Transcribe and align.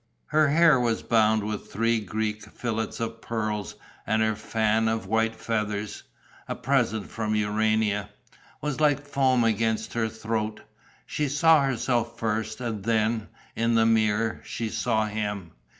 Her 0.25 0.47
hair 0.49 0.79
was 0.79 1.03
bound 1.03 1.43
with 1.43 1.71
three 1.71 1.99
Greek 1.99 2.43
fillets 2.49 2.99
of 2.99 3.21
pearls; 3.21 3.75
and 4.07 4.23
her 4.23 4.35
fan 4.35 4.87
of 4.87 5.05
white 5.05 5.35
feathers 5.35 6.01
a 6.47 6.55
present 6.55 7.07
from 7.11 7.35
Urania 7.35 8.09
was 8.61 8.81
like 8.81 9.05
foam 9.05 9.43
against 9.43 9.93
her 9.93 10.09
throat. 10.09 10.61
She 11.05 11.27
saw 11.27 11.61
herself 11.65 12.17
first 12.17 12.61
and 12.61 12.83
then, 12.83 13.27
in 13.55 13.75
the 13.75 13.85
mirror, 13.85 14.41
she 14.43 14.69
saw 14.69 15.05
him. 15.05 15.51